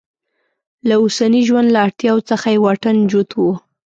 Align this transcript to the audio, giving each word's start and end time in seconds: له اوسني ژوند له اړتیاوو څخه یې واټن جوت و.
له 0.87 0.95
اوسني 1.01 1.41
ژوند 1.47 1.67
له 1.75 1.79
اړتیاوو 1.85 2.27
څخه 2.29 2.47
یې 2.53 2.61
واټن 2.63 2.97
جوت 3.11 3.31
و. 3.35 3.39